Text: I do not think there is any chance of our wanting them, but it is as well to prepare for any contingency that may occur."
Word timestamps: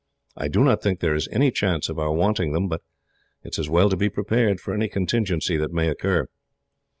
I 0.35 0.47
do 0.47 0.63
not 0.63 0.81
think 0.81 0.99
there 0.99 1.13
is 1.13 1.27
any 1.31 1.51
chance 1.51 1.87
of 1.87 1.99
our 1.99 2.11
wanting 2.11 2.53
them, 2.53 2.67
but 2.67 2.81
it 3.43 3.53
is 3.53 3.59
as 3.59 3.69
well 3.69 3.87
to 3.87 4.09
prepare 4.09 4.57
for 4.57 4.73
any 4.73 4.89
contingency 4.89 5.57
that 5.57 5.73
may 5.73 5.89
occur." 5.89 6.27